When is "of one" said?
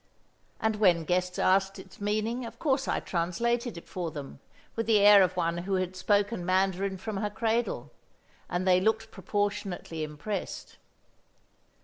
5.21-5.59